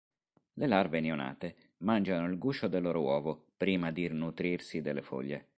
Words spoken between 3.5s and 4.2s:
prima di